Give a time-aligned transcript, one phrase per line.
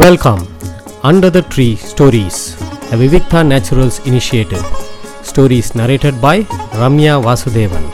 [0.00, 0.40] Welcome
[1.08, 2.40] under the tree stories
[2.94, 4.64] a Vivikta naturals initiative
[5.28, 6.42] Stories narrated by
[6.80, 7.86] Ramya Vasudevan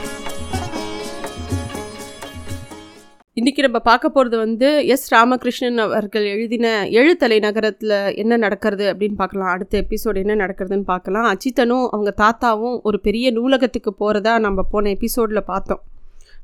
[3.37, 9.53] இன்னைக்கு நம்ம பார்க்க போகிறது வந்து எஸ் ராமகிருஷ்ணன் அவர்கள் எழுதின எழுத்தலை நகரத்தில் என்ன நடக்கிறது அப்படின்னு பார்க்கலாம்.
[9.55, 11.29] அடுத்த எபிசோடு என்ன நடக்கிறதுன்னு பார்க்கலாம்.
[11.33, 15.83] அச்சித்தனும் அவங்க தாத்தாவும் ஒரு பெரிய நூலகத்துக்கு போகிறதா நம்ம போன எபிசோடில் பார்த்தோம்.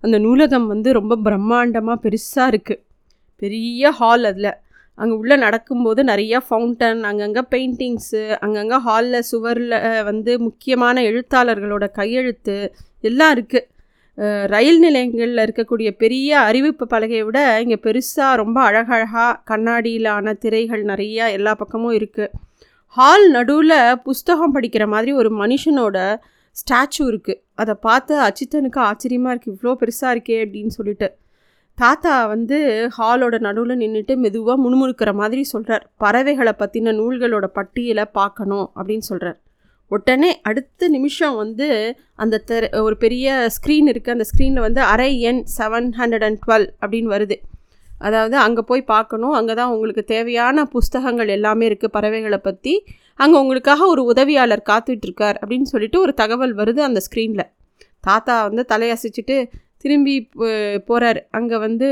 [0.02, 2.84] அந்த நூலகம் வந்து ரொம்ப பிரம்மாண்டமாக பெருசாக இருக்குது
[3.42, 4.52] பெரிய ஹால் அதில்.
[5.00, 13.34] அங்கே உள்ளே நடக்கும்போது நிறையா ஃபவுண்டன் அங்கங்கே பெயிண்டிங்ஸு அங்கங்கே ஹாலில் சுவரில் வந்து முக்கியமான எழுத்தாளர்களோட கையெழுத்து எல்லாம்
[13.36, 13.68] இருக்குது
[14.46, 21.54] ரயில் நிலையங்களில் இருக்கக்கூடிய பெரிய அறிவிப்பு பலகையை விட இங்கே பெருசாக ரொம்ப அழகழகாக கண்ணாடியிலான திரைகள் நிறையா எல்லா
[21.56, 22.34] பக்கமும் இருக்குது
[22.88, 25.98] ஹால் நடுவில் புஸ்தகம் படிக்கிற மாதிரி ஒரு மனுஷனோட
[26.56, 31.19] ஸ்டாச்சு இருக்குது அதை பார்த்து அச்சித்தனுக்கு ஆச்சரியமாக இருக்குது இவ்வளோ பெருசாக இருக்கே அப்படின்னு சொல்லிட்டு.
[31.80, 32.58] தாத்தா வந்து
[32.96, 39.38] ஹாலோட நடுவில் நின்றுட்டு மெதுவாக முணுமுணுக்கிற மாதிரி சொல்கிறார் பறவைகளை பற்றின நூல்களோட பட்டியலை பார்க்கணும் அப்படின்னு சொல்கிறார்
[39.92, 41.68] உடனே அடுத்த நிமிஷம் வந்து
[42.16, 46.68] அந்த தெர ஒரு பெரிய ஸ்க்ரீன் இருக்குது அந்த ஸ்க்ரீனில் வந்து அரை எண் செவன் ஹண்ட்ரட் அண்ட் டுவெல்
[46.82, 47.38] அப்படின்னு வருது.
[48.02, 49.34] அதாவது அங்கே போய் பார்க்கணும்.
[49.34, 52.74] அங்கே தான் உங்களுக்கு தேவையான புஸ்தகங்கள் எல்லாமே இருக்குது பறவைகளை பற்றி
[53.16, 57.50] அங்கே உங்களுக்காக ஒரு உதவியாளர் காத்துட்ருக்கார் அப்படின்னு சொல்லிட்டு ஒரு தகவல் வருது அந்த ஸ்க்ரீனில்
[58.02, 59.38] தாத்தா வந்து தலையசைச்சிட்டு
[59.82, 60.30] திரும்பி
[60.86, 61.88] போகிறார் அங்கே வந்து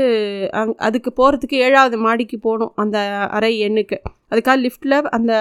[0.50, 2.98] அங் அதுக்கு போகிறதுக்கு ஏழாவது மாடிக்கு போகணும் அந்த
[3.30, 3.96] அறை எண்ணுக்கு.
[4.30, 5.32] அதுக்காக லிஃப்ட்டில் அந்த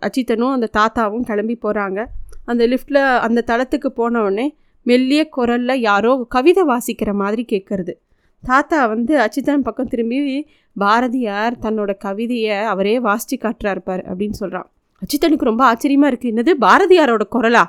[0.00, 2.04] அச்சித்தனும் அந்த தாத்தாவும் கிளம்பி போகிறாங்க
[2.44, 4.46] அந்த லிஃப்ட்டில் அந்த தளத்துக்கு போனவுடனே
[4.82, 7.94] மெல்லிய குரலில் யாரோ கவிதை வாசிக்கிற மாதிரி கேட்குறது
[8.44, 14.68] தாத்தா வந்து அச்சித்தன் பக்கம் திரும்பி பாரதியார் தன்னோட கவிதையை அவரே வாசித்து காட்டுறாருப்பார் அப்படின்னு சொல்கிறான்
[15.02, 16.52] அச்சித்தனுக்கு ரொம்ப ஆச்சரியமாக இருக்குது என்னது?
[16.60, 17.64] பாரதியாரோட குரலா?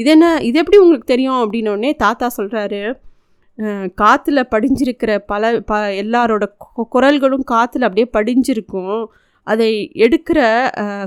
[0.00, 2.82] இது என்ன இது எப்படி உங்களுக்கு தெரியும் அப்படின்னோடனே தாத்தா சொல்கிறாரு
[4.00, 6.44] காற்றுல படிஞ்சிருக்கிற பல ப எல்லாரோட
[6.94, 9.02] குரல்களும் காற்றுல அப்படியே படிஞ்சிருக்கும்.
[9.46, 9.68] அதை
[10.04, 10.38] எடுக்கிற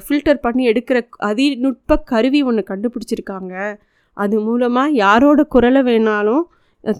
[0.05, 0.97] ஃபில்டர் பண்ணி எடுக்கிற
[1.29, 3.53] அதிநுட்ப கருவி ஒன்று கண்டுபிடிச்சிருக்காங்க.
[4.17, 6.43] அது மூலமாக யாரோட குரலை வேணாலும்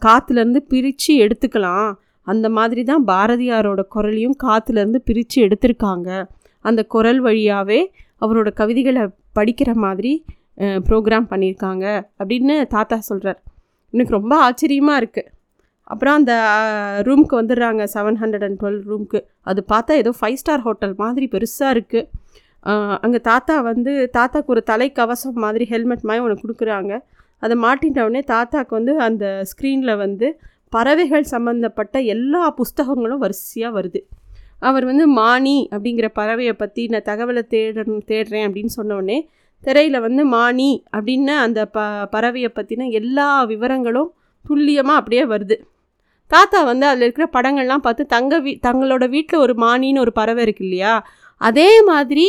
[0.05, 1.89] காற்றுலேருந்து பிரித்து எடுத்துக்கலாம்.
[2.27, 6.09] அந்த மாதிரி தான் பாரதியாரோட குரலையும் காற்றுலேருந்து பிரித்து எடுத்திருக்காங்க.
[6.65, 7.79] அந்த குரல் வழியாகவே
[8.25, 9.03] அவரோட கவிதைகளை
[9.39, 10.13] படிக்கிற மாதிரி
[10.57, 11.85] ப்ரோக்ராம் பண்ணியிருக்காங்க
[12.19, 13.39] அப்படின்னு தாத்தா சொல்கிறார்
[13.93, 15.31] எனக்கு ரொம்ப ஆச்சரியமாக இருக்குது
[15.83, 16.33] அப்புறம் அந்த
[17.07, 21.75] ரூமுக்கு வந்துடுறாங்க செவன் ஹண்ட்ரட் அண்ட் டுவெல் ரூமுக்கு அது பார்த்தா ஏதோ ஃபைவ் ஸ்டார் ஹோட்டல் மாதிரி பெருசாக
[21.75, 22.07] இருக்குது
[23.05, 26.93] அங்கே தாத்தா வந்து தாத்தாக்கு ஒரு தலை கவசம் மாதிரி ஹெல்மெட் மாதிரி ஒன்று கொடுக்குறாங்க.
[27.43, 30.27] அதை மாட்டிட்டவுடனே தாத்தாக்கு வந்து அந்த ஸ்க்ரீனில் வந்து
[30.69, 33.99] பறவைகள் சம்மந்தப்பட்ட எல்லா புஸ்தகங்களும் வரிசையாக வருது.
[34.59, 39.17] அவர் வந்து மானி அப்படிங்கிற பறவையை பற்றி நான் தகவலை தேட தேடுறேன் அப்படின்னு சொன்னோடனே
[39.63, 41.79] திரையில் வந்து மானி அப்படின்னு அந்த ப
[42.13, 44.09] பறவையை பற்றின எல்லா விவரங்களும்
[44.45, 45.55] துல்லியமாக அப்படியே வருது.
[46.31, 50.63] தாத்தா வந்து அதில் இருக்கிற படங்கள்லாம் பார்த்து தங்க வீ தங்களோட வீட்டில் ஒரு மானின்னு ஒரு பறவை இருக்கு
[50.67, 50.93] இல்லையா?
[51.41, 52.25] அதே மாதிரி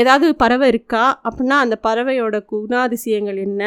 [0.00, 1.04] ஏதாவது பறவை இருக்கா?
[1.26, 3.62] அப்படின்னா அந்த பறவையோட குணாதிசயங்கள் என்ன?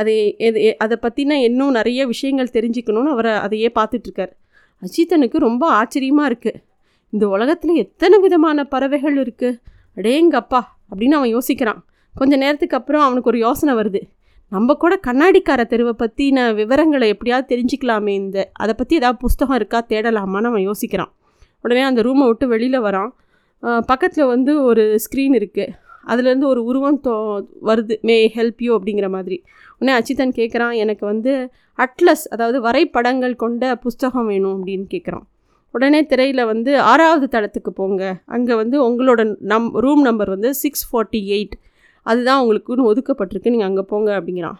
[0.00, 4.32] அதை எது அதை பற்றின இன்னும் நிறைய விஷயங்கள் தெரிஞ்சுக்கணும்னு அவரை அதையே பார்த்துட்ருக்கார்.
[4.82, 6.60] அஜித்தனுக்கு ரொம்ப ஆச்சரியமாக இருக்குது
[7.12, 9.58] இந்த உலகத்தில் எத்தனை விதமான பறவைகள் இருக்குது
[9.98, 10.60] அடேங்கப்பா
[10.90, 11.80] அப்படின்னு அவன் யோசிக்கிறான்.
[12.14, 14.00] கொஞ்ச நேரத்துக்கு அப்புறம் அவனுக்கு ஒரு யோசனை வருது.
[14.52, 20.50] நம்ம கூட கண்ணாடிக்கார தெருவை பற்றின விவரங்களை எப்படியாவது தெரிஞ்சுக்கலாமே இந்த அதை பற்றி ஏதாவது புஸ்தகம் இருக்கா தேடலாமான்னு
[20.50, 21.10] அவன் யோசிக்கிறான்.
[21.64, 23.10] உடனே அந்த ரூமை விட்டு வெளியில் வரான்.
[23.90, 25.74] பக்கத்தில் வந்து ஒரு ஸ்க்ரீன் இருக்குது
[26.10, 27.14] அதுலேருந்து ஒரு உருவம் தோ
[27.68, 27.94] வருது.
[28.08, 29.38] மே ஹெல்ப் யூ அப்படிங்கிற மாதிரி.
[29.78, 31.32] உடனே அச்சித்தன் கேட்குறான் எனக்கு வந்து
[31.78, 35.26] அட்லஸ் அதாவது வரைபடங்கள் கொண்ட புஸ்தகம் வேணும் அப்படின்னு கேட்குறான்
[35.74, 38.02] உடனே திரையில் வந்து ஆறாவது தளத்துக்கு போங்க.
[38.34, 39.20] அங்கே வந்து உங்களோட
[39.52, 41.56] நம் ரூம் நம்பர் வந்து சிக்ஸ் ஃபார்ட்டி எயிட்
[42.06, 43.52] அதுதான் உங்களுக்குன்னு ஒதுக்கப்பட்டிருக்கு.
[43.54, 44.58] நீங்கள் அங்கே போங்க அப்படிங்கிறான்.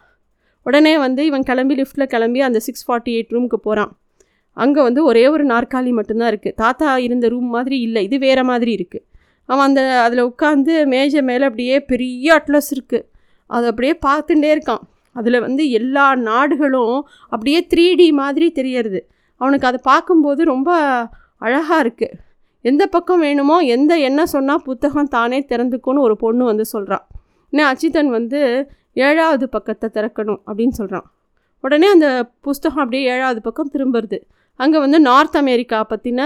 [0.67, 3.93] உடனே வந்து இவன் கிளம்பி லிஃப்ட்டில் கிளம்பி அந்த சிக்ஸ் ஃபார்ட்டி எயிட் ரூமுக்கு போகிறான்
[4.57, 8.01] அங்கே வந்து ஒரே ஒரு நாற்காலி மட்டும்தான் இருக்குது தாத்தா இருந்த ரூம் மாதிரி இல்லை.
[8.09, 9.05] இது வேறு மாதிரி இருக்குது
[9.49, 13.07] அவன் அந்த அதில் உட்காந்து மேஜை மேலே அப்படியே பெரிய அட்லஸ் இருக்குது
[13.51, 14.83] அதை அப்படியே பார்த்துட்டே இருக்கான்.
[15.17, 16.99] அதில் வந்து எல்லா நாடுகளும்
[17.33, 19.01] அப்படியே த்ரீ டி மாதிரி தெரியறது.
[19.41, 20.71] அவனுக்கு அதை பார்க்கும்போது ரொம்ப
[21.38, 22.16] அழகாக இருக்குது
[22.65, 27.05] எந்த பக்கம் வேணுமோ எந்த என்ன சொன்னால் புத்தகம் தானே திறந்துக்கும்னு ஒரு பொண்ணு வந்து சொல்கிறான்
[27.52, 28.40] இன்னும் அச்சித்தன் வந்து
[29.06, 31.06] ஏழாவது பக்கத்தை திறக்கணும் அப்படின்னு சொல்கிறான்
[31.64, 32.08] உடனே அந்த
[32.40, 34.19] புஸ்தகம் அப்படியே ஏழாவது பக்கம் திரும்புறது.
[34.61, 36.20] அங்கே வந்து நார்த் அமெரிக்கா பற்றின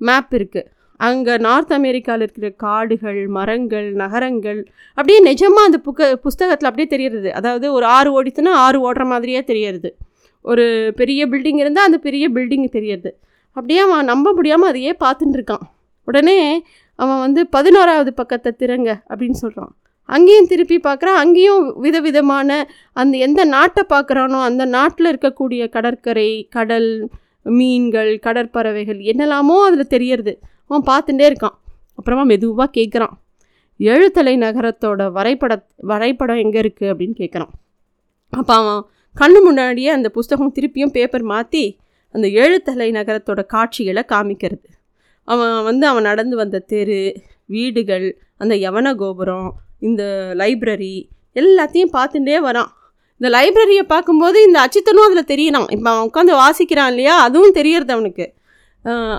[0.00, 0.68] மேப் இருக்குது
[1.00, 4.60] அங்கே நார்த் அமெரிக்காவில் இருக்கிற காடுகள் மரங்கள் நகரங்கள்
[4.98, 7.30] அப்படியே நிஜமாக அந்த புக்க புஸ்தகத்தில் அப்படியே தெரியறது.
[7.38, 9.90] அதாவது ஒரு ஆறு ஓடித்துனா ஆறு ஓடுற மாதிரியே தெரியறது.
[10.44, 10.64] ஒரு
[10.96, 13.10] பெரிய பில்டிங் இருந்தால் அந்த பெரிய பில்டிங் தெரியறது.
[13.56, 15.64] அப்படியே அவன் நம்ப முடியாமல் அதையே பார்த்துட்டு இருக்கான்.
[16.08, 16.38] உடனே
[16.98, 19.72] அவன் வந்து பதினோராவது பக்கத்தை திறங்க அப்படின்னு சொல்கிறான்
[20.08, 21.18] அங்கேயும் திருப்பி பார்க்குறான்.
[21.22, 22.50] அங்கேயும் விதவிதமான
[22.92, 26.90] அந்த எந்த நாட்டை பார்க்குறானோ அந்த நாட்டில் இருக்கக்கூடிய கடற்கரை கடல்
[27.58, 30.32] மீன்கள் கடற்பறவைகள் என்னெல்லாமோ அதில் தெரியறது.
[30.70, 31.56] அவன் பார்த்துட்டே இருக்கான்.
[31.98, 33.14] அப்புறமா மெதுவாக கேட்குறான்
[33.80, 35.52] எழுத்தலை நகரத்தோட வரைபட
[35.90, 37.52] வரைபடம் எங்கே இருக்குது அப்படின்னு கேட்குறான்
[38.32, 38.80] அப்போ அவன்
[39.16, 41.64] கண்ணு முன்னாடியே அந்த புஸ்தகம் திருப்பியும் பேப்பர் மாற்றி
[42.14, 44.66] அந்த எழுத்தலை நகரத்தோட காட்சிகளை காமிக்கிறது.
[45.28, 47.00] அவன் வந்து அவன் நடந்து வந்த தெரு
[47.46, 48.06] வீடுகள்
[48.36, 49.48] அந்த யவன கோபுரம்
[49.88, 50.02] இந்த
[50.40, 50.94] லைப்ரரி
[51.36, 52.70] எல்லாத்தையும் பார்த்துட்டே வரான்.
[53.20, 57.14] இந்த லைப்ரரியை பார்க்கும்போது இந்த அச்சித்தனும் அதில் தெரியணும் இப்போ அவன் உட்காந்து வாசிக்கிறான் இல்லையா?
[57.26, 58.26] அதுவும் தெரியறது அவனுக்கு.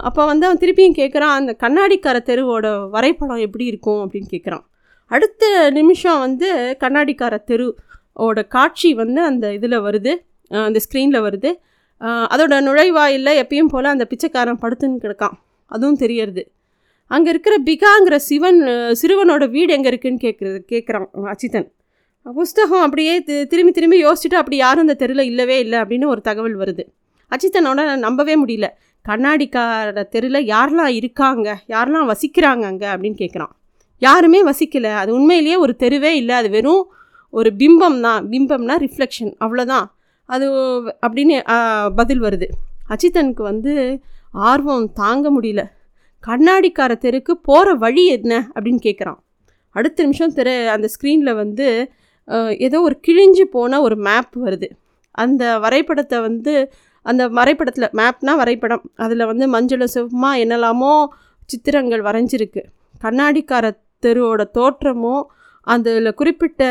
[0.08, 4.64] அப்போ வந்து அவன் திருப்பியும் கேட்குறான் அந்த கண்ணாடிக்கார தெருவோட வரைபடம் எப்படி இருக்கும் அப்படின்னு கேட்குறான்
[5.12, 5.44] அடுத்த
[5.78, 6.48] நிமிஷம் வந்து
[6.84, 7.68] கண்ணாடிக்கார தெரு
[8.26, 10.14] ஓட காட்சி வந்து அந்த இதில் வருது.
[10.68, 11.52] அந்த ஸ்க்ரீனில் வருது.
[12.34, 15.36] அதோட நுழைவாயில் எப்பயும் போல் அந்த பிச்சைக்காரன் படுத்துன்னு கிடக்கான்.
[15.72, 16.44] அதுவும் தெரியறது.
[17.12, 18.60] அங்கே இருக்கிற பிகாங்கிற சிவன்
[19.00, 21.68] சிறுவனோட வீடு எங்கே இருக்குன்னு கேட்குறது கேட்குறான் அச்சித்தன்
[22.26, 23.14] புஸ்தகம் அப்படியே
[23.52, 26.84] திரும்பி திரும்பி யோசிச்சுட்டு அப்படி யாரும் அந்த தெருவில் இல்லவே இல்லை அப்படின்னு ஒரு தகவல் வருது.
[27.32, 28.68] அச்சித்தனோட நம்பவே முடியல.
[29.06, 33.54] கண்ணாடிக்கார தெருவில் யாரெல்லாம் இருக்காங்க யாரெல்லாம் வசிக்கிறாங்க அங்கே அப்படின்னு கேட்குறான்
[34.02, 34.92] யாருமே வசிக்கலை.
[35.02, 36.36] அது உண்மையிலேயே ஒரு தெருவே இல்லை.
[36.42, 36.84] அது வெறும்
[37.40, 39.88] ஒரு பிம்பம் தான் பிம்பம்னா ரிஃப்ளெக்ஷன் அவ்வளோதான்
[40.30, 40.46] அது
[41.06, 41.38] அப்படின்னு
[42.00, 42.48] பதில் வருது.
[42.92, 43.74] அச்சித்தனுக்கு வந்து
[44.50, 45.64] ஆர்வம் தாங்க முடியல.
[46.24, 49.20] கண்ணாடிக்கார தெருக்கு போகிற வழி என்ன அப்படின்னு கேட்குறான்
[49.76, 51.68] அடுத்த நிமிஷம் தெரு அந்த ஸ்க்ரீனில் வந்து
[52.66, 54.68] ஏதோ ஒரு கிழிஞ்சு போன ஒரு மேப் வருது.
[55.24, 56.54] அந்த வரைபடத்தை வந்து
[57.06, 58.84] அந்த வரைபடத்தில் மேப்னா வரைபடம்.
[59.04, 60.92] அதில் வந்து மஞ்சள் சிவமாக என்னெல்லாமோ
[61.50, 62.62] சித்திரங்கள் வரைஞ்சிருக்கு.
[63.04, 63.66] கண்ணாடிக்கார
[64.04, 65.24] தெருவோட தோற்றமும்
[65.68, 66.64] அதில் குறிப்பிட்ட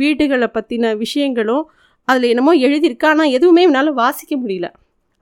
[0.00, 1.64] வீடுகளை பற்றின விஷயங்களும்
[2.08, 3.06] அதில் என்னமோ எழுதியிருக்கு.
[3.12, 4.68] ஆனால் எதுவுமே என்னால் வாசிக்க முடியல.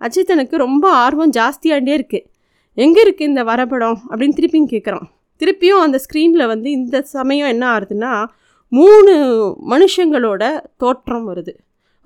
[0.00, 2.26] அஜித்தனுக்கு ரொம்ப ஆர்வம் ஜாஸ்தியாகிட்டே இருக்குது
[2.76, 5.06] எங்கே இருக்குது இந்த வரைபடம் அப்படின்னு திருப்பியும் கேட்குறான்
[5.40, 8.12] திருப்பியும் அந்த ஸ்க்ரீனில் வந்து இந்த சமயம் என்ன ஆகுதுன்னா
[8.72, 9.12] மூணு
[9.72, 10.42] மனுஷங்களோட
[10.76, 11.52] தோற்றம் வருது.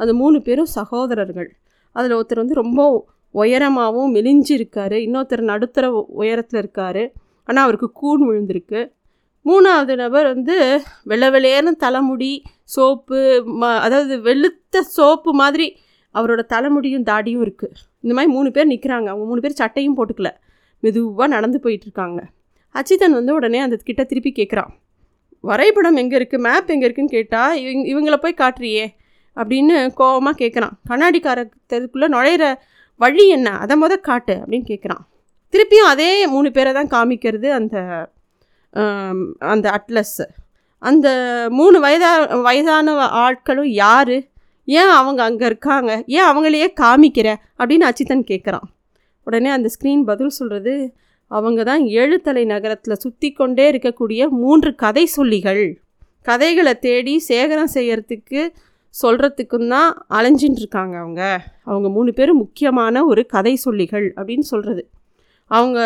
[0.00, 1.48] அந்த மூணு பேரும் சகோதரர்கள்.
[1.96, 2.81] அதில் ஒருத்தர் வந்து ரொம்ப
[3.34, 5.86] உயரமாகவும் மெலிஞ்சிருக்காரு இன்னொருத்தர் நடுத்தர
[6.22, 7.02] உயரத்தில் இருக்கார்.
[7.48, 8.81] ஆனால் அவருக்கு கூன் விழுந்திருக்கு.
[9.46, 15.76] மூணாவது நபர் வந்து வெள்ளை வெள்ளையர்னு தலைமுடி சோப்பு ம அதாவது வெளுத்த சோப்பு மாதிரி
[16.14, 20.31] அவரோட தலைமுடியும் தாடியும் இருக்குது இந்த மாதிரி மூணு பேர் நிற்கிறாங்க அவங்க மூணு பேர் சட்டையும் போட்டுக்கல.
[20.81, 22.20] மெதுவாக நடந்து போயிட்டுருக்காங்க
[22.73, 24.73] அச்சிதன் வந்து உடனே அந்த கிட்ட திருப்பி கேட்குறான்
[25.41, 28.94] வரைபடம் எங்கே இருக்குது மேப் எங்கே இருக்குன்னு கேட்டால் இவங்க இவங்கள போய் காட்டுறியே
[29.37, 32.55] அப்படின்னு கோவமாக கேட்குறான் கண்ணாடிக்காரத்துக்குள்ளே நுழையிற
[32.96, 33.50] வழி என்ன?
[33.50, 35.02] அதை முத காட்டு அப்படின்னு கேட்குறான்
[35.52, 37.76] திருப்பியும் அதே மூணு பேரை தான் காமிக்கிறது அந்த
[39.38, 40.26] அந்த அட்லஸ்ஸு
[40.82, 41.09] அந்த
[41.50, 42.11] மூணு வயதா
[42.41, 42.94] வயதான
[43.25, 44.17] ஆட்களும் யார்?
[44.65, 45.91] ஏன் அவங்க அங்கே இருக்காங்க?
[46.06, 47.29] ஏன் அவங்களையே காமிக்கிற?
[47.59, 48.67] அப்படின்னு அச்சித்தன் கேட்குறான்
[49.26, 50.75] உடனே அந்த ஸ்க்ரீன் பதில் சொல்கிறது
[51.31, 55.65] அவங்க தான் ஏழுத்தலை நகரத்தில் சுற்றி கொண்டே இருக்கக்கூடிய மூன்று கதை சொல்லிகள்.
[56.23, 58.41] கதைகளை தேடி சேகரம் செய்கிறதுக்கு
[59.03, 61.23] சொல்கிறதுக்கும் தான் அலைஞ்சின்னு இருக்காங்க அவங்க.
[61.65, 64.85] அவங்க மூணு பேரும் முக்கியமான ஒரு கதை சொல்லிகள் அப்படின்னு சொல்கிறது
[65.56, 65.79] அவங்க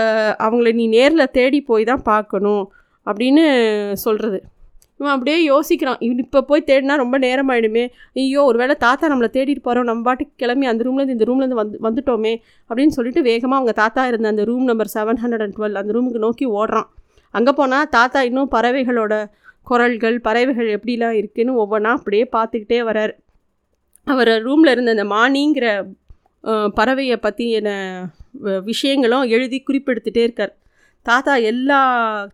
[0.46, 2.64] அவங்கள நீ நேரில் தேடி போய் தான் பார்க்கணும்
[3.06, 3.44] அப்படின்னு
[4.04, 4.38] சொல்கிறது
[5.00, 5.98] இவன் அப்படியே யோசிக்கிறான்.
[6.04, 7.84] இவன் இப்போ போய் தேடினா ரொம்ப நேரம் ஆயிடுமே
[8.20, 12.32] ஐயோ ஒருவேளை தாத்தா நம்மளை தேடிட்டு போகிறோம் நம்ம பாட்டுக்கு கிளம்பி அந்த ரூம்லேருந்து இந்த ரூம்லேருந்து வந்து வந்துட்டோமே
[12.70, 16.24] அப்படின்னு சொல்லிட்டு வேகமாக அவங்க தாத்தா இருந்த அந்த room number seven hundred and twelve அந்த ரூமுக்கு
[16.26, 16.88] நோக்கி ஓடுறான்.
[17.34, 19.14] அங்கே போனால் தாத்தா இன்னும் பறவைகளோட
[19.70, 23.14] குரல்கள் பறவைகள் எப்படிலாம் இருக்குதுன்னு ஒவ்வொன்றா அப்படியே பார்த்துக்கிட்டே வரார்.
[24.06, 25.66] அவர் ரூமில் இருந்த அந்த மானிங்கிற
[26.78, 27.70] பறவையை பற்றி என்ன
[28.68, 30.52] விஷயங்களும் எழுதி குறிப்பெடுத்துகிட்டே இருக்கார்.
[31.06, 31.80] தாத்தா எல்லா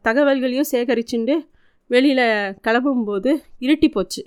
[0.06, 1.34] தகவல்களையும் சேகரிச்சுண்டு
[1.90, 2.26] வெளியில்
[2.66, 3.30] கிளம்பும்போது
[3.66, 4.22] இருட்டி போச்சு.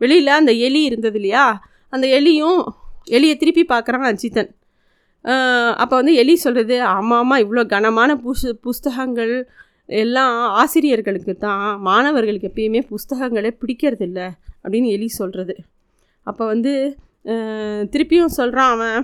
[0.00, 1.44] வெளியில் அந்த எலி இருந்தது இல்லையா?
[1.94, 2.60] அந்த எலியும்
[3.16, 4.50] எலியை திருப்பி பார்க்குறான் அஜித்தன்.
[5.82, 9.34] அப்போ வந்து எலி சொல்கிறது ஆமாம் ஆமாம் இவ்வளோ கனமான புஸ் புஸ்தகங்கள்
[10.02, 11.66] எல்லாம் ஆசிரியர்களுக்கு தான்.
[11.88, 14.20] மாணவர்களுக்கு எப்பயுமே புஸ்தகங்களே பிடிக்கிறதில்ல
[14.62, 15.54] அப்படின்னு எலி சொல்கிறது
[16.26, 16.72] அப்போ வந்து
[17.92, 18.98] திருப்பியும் சொல்கிறான் அவன்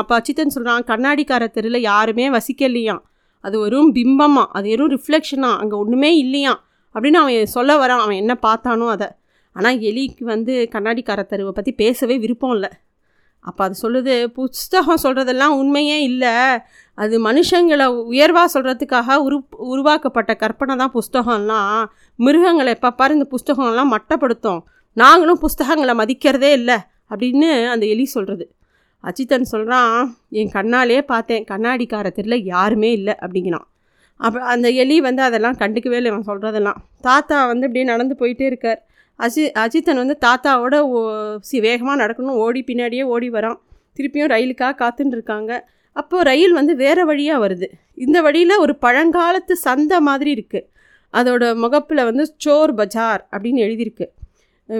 [0.00, 3.02] அப்போ அச்சித்தன் சொல்கிறான் கண்ணாடிக்கார தெருவில் யாருமே வசிக்கலையாம்.
[3.44, 6.60] அது வெறும் பிம்பமா அது வெறும் ரிஃப்ளெக்ஷனா அங்கே ஒன்றுமே இல்லையாம்
[6.94, 8.02] அப்படின்னு அவன் சொல்ல வரான்.
[8.04, 9.08] அவன் என்ன பார்த்தானோ அதை.
[9.56, 12.70] ஆனால் எலிக்கு வந்து கண்ணாடிக்கார தெருவை பற்றி பேசவே விருப்பம் இல்லை.
[13.44, 16.34] அப்போ அது சொல்லுது புஸ்தகம் சொல்கிறதெல்லாம் உண்மையே இல்லை.
[16.98, 19.38] அது மனுஷங்களை உயர்வாக சொல்கிறதுக்காக உரு
[19.72, 21.80] உருவாக்கப்பட்ட கற்பனை தான் புஸ்தகம்லாம்.
[22.18, 24.60] மிருகங்களை எப்போ பாரு இந்த புஸ்தகம்லாம் மட்டப்படுத்தும்.
[24.96, 26.78] நாங்களும் புஸ்தகங்களை மதிக்கிறதே இல்லை.
[27.10, 28.44] அப்படின்னு அந்த எலி சொல்கிறது
[29.02, 31.44] அச்சித்தன் சொல்கிறான் என் கண்ணாலே பார்த்தேன்.
[31.50, 33.70] கண்ணாடிக்கார தெருல யாருமே இல்லை அப்படிங்கிறான்.
[34.16, 38.86] அப்போ அந்த எலி வந்து அதெல்லாம் கண்டுக்கவே இல்லை இவன் சொல்கிறதெல்லாம் தாத்தா வந்து இப்படியே நடந்து போயிட்டே இருக்கார்.
[39.18, 42.34] அஜி அஜித்தன் வந்து தாத்தாவோட ஓ- சி வேகமாக நடக்கணும்.
[42.34, 43.60] ஓடி பின்னாடியே ஓடி வரான்.
[43.96, 45.70] திருப்பியும் ரயிலுக்காக காத்துன்னு இருக்காங்க.
[45.92, 47.68] அப்போது ரயில் வந்து வேறு வழியாக வருது.
[47.94, 50.64] இந்த வழியில் ஒரு பழங்காலத்து சந்தை மாதிரி இருக்குது
[51.12, 54.06] அதோட முகப்பில் வந்து சோர் பஜார் அப்படின்னு எழுதியிருக்கு.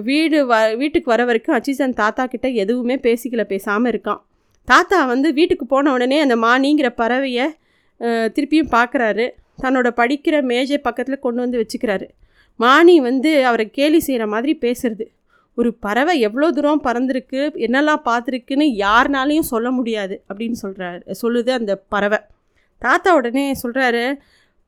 [0.09, 4.21] வீடு வ வீட்டுக்கு வர வரைக்கும் அச்சிசன் தாத்தா கிட்ட எதுவுமே பேசிக்கல பேசாமல் இருக்கான்.
[4.69, 7.47] தாத்தா வந்து வீட்டுக்கு போன உடனே அந்த மானிங்கிற பறவையை
[8.35, 9.27] திருப்பியும் பார்க்குறாரு
[9.63, 12.07] தன்னோட படிக்கிற மேஜை பக்கத்தில் கொண்டு வந்து வச்சுக்கிறாரு.
[12.61, 15.07] மானி வந்து அவரை கேலி செய்கிற மாதிரி பேசுறது.
[15.59, 22.21] ஒரு பறவை எவ்வளோ தூரம் பறந்துருக்கு என்னெல்லாம் பார்த்துருக்குன்னு யாருனாலையும் சொல்ல முடியாது அப்படின்னு சொல்கிறாரு சொல்லுது அந்த பறவை.
[22.83, 24.05] தாத்தா உடனே சொல்கிறாரு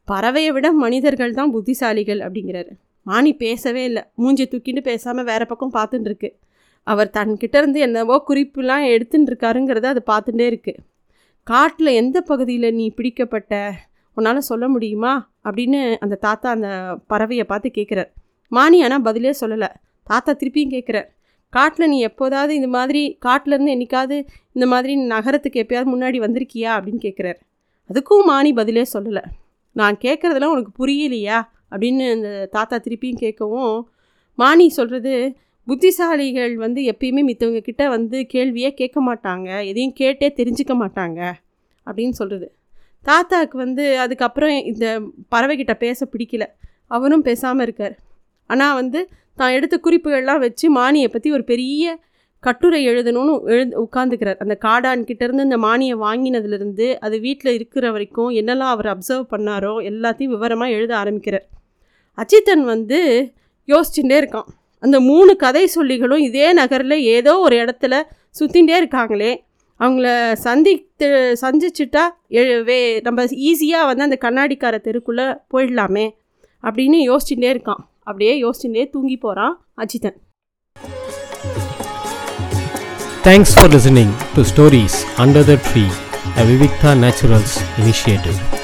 [0.09, 2.73] பறவையை விட மனிதர்கள் தான் புத்திசாலிகள் அப்படிங்கிறாரு.
[3.07, 4.03] மானி பேசவே இல்லை.
[4.23, 6.31] மூஞ்சி தூக்கிட்டு பேசாமல் வேறு பக்கம் பார்த்துட்டுருக்கு
[6.87, 10.83] அவர் தன்கிட்ட இருந்து என்னவோ குறிப்புலாம் எடுத்துட்டு இருக்காருங்கிறத அது பார்த்துட்டே இருக்குது
[11.47, 13.53] காட்டில் எந்த பகுதியில் நீ பிடிக்கப்பட்ட
[14.17, 15.13] உன்னால் சொல்ல முடியுமா?
[15.45, 16.69] அப்படின்னு அந்த தாத்தா அந்த
[17.13, 18.11] பறவையை பார்த்து கேட்குறார்
[18.53, 19.69] மானி ஆனால் பதிலே சொல்லலை.
[20.07, 21.09] தாத்தா திருப்பியும் கேட்குறார்
[21.53, 24.17] காட்டில் நீ எப்போதாவது இந்த மாதிரி காட்டிலேருந்து என்னைக்காவது
[24.53, 26.71] இந்த மாதிரி நகரத்துக்கு எப்பயாவது முன்னாடி வந்திருக்கியா?
[26.77, 27.39] அப்படின்னு கேட்குறாரு
[27.91, 29.25] அதுக்கும் மானி பதிலே சொல்லலை.
[29.77, 31.39] நான் கேட்குறதெல்லாம் உனக்கு புரியலையா?
[31.75, 33.75] அப்படின்னு அந்த தாத்தா திருப்பியும் கேட்கவும்
[34.39, 35.15] மானி சொல்கிறது
[35.67, 39.49] புத்திசாலிகள் வந்து எப்பயுமே மித்தவங்க கிட்ட வந்து கேள்வியே கேட்க மாட்டாங்க.
[39.71, 41.21] எதையும் கேட்டே தெரிஞ்சுக்க மாட்டாங்க.
[41.87, 42.49] அப்படின்னு சொல்கிறது
[43.07, 44.87] தாத்தாவுக்கு வந்து அதுக்கப்புறம் இந்த
[45.33, 46.45] பறவைகிட்ட பேச பிடிக்கல.
[46.87, 47.95] அவரும் பேசாமல் இருக்கார்.
[48.51, 49.01] ஆனால் வந்து
[49.39, 51.95] தான் எடுத்த குறிப்புகள்லாம் வச்சு மானியை பற்றி ஒரு பெரிய
[52.43, 58.89] கட்டுரை எழுதணும்னு எழுந்து உட்காந்துக்கிறார் அந்த காடான்கிட்டேருந்து இந்த மானியை வாங்கினதுலேருந்து அது வீட்டில் இருக்கிற வரைக்கும் என்னெல்லாம் அவர்
[58.95, 61.47] அப்சர்வ் பண்ணாரோ எல்லாத்தையும் விவரமாக எழுத ஆரம்பிக்கிறார்.
[62.17, 63.33] அச்சித்தன் வந்து
[63.67, 64.45] யோசிச்சுட்டே இருக்கான்.
[64.79, 68.03] அந்த மூணு கதை சொல்லிகளும் இதே நகரில் ஏதோ ஒரு இடத்துல
[68.39, 69.37] சுற்றிகிட்டே இருக்காங்களே.
[69.81, 76.11] அவங்கள சந்தித்து சந்திச்சுட்டா எ- வே நம்ம ஈஸியாக வந்து அந்த கண்ணாடிக்கார தெருக்குள்ளே போயிடலாமே
[76.63, 77.85] அப்படின்னு யோசிச்சுட்டே இருக்கான்.
[77.99, 80.15] அப்படியே யோசிச்சுட்டே தூங்கி போகிறான் Ajithan.
[83.25, 85.85] Thanks for listening to stories under the tree
[86.39, 88.64] a Vivikta naturals initiative